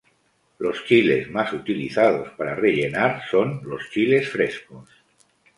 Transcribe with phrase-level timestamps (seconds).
[0.57, 4.89] Los chiles más utilizados para rellenar son los chiles frescos.